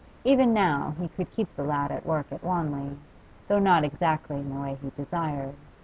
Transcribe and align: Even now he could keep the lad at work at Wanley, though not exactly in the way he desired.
Even 0.23 0.51
now 0.51 0.95
he 0.99 1.07
could 1.09 1.29
keep 1.29 1.55
the 1.55 1.63
lad 1.63 1.91
at 1.91 2.07
work 2.07 2.25
at 2.31 2.43
Wanley, 2.43 2.97
though 3.47 3.59
not 3.59 3.83
exactly 3.83 4.37
in 4.37 4.49
the 4.51 4.59
way 4.59 4.75
he 4.81 4.89
desired. 4.95 5.53